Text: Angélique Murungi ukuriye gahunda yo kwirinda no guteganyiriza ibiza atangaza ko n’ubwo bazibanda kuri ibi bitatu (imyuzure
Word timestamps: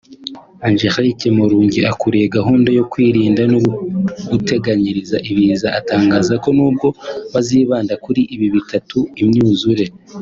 Angélique 0.67 1.25
Murungi 1.37 1.79
ukuriye 1.93 2.25
gahunda 2.37 2.69
yo 2.77 2.83
kwirinda 2.91 3.41
no 3.51 3.59
guteganyiriza 4.29 5.17
ibiza 5.29 5.67
atangaza 5.79 6.33
ko 6.43 6.49
n’ubwo 6.57 6.87
bazibanda 7.33 7.93
kuri 8.03 8.21
ibi 8.33 8.47
bitatu 8.55 8.97
(imyuzure 9.23 9.85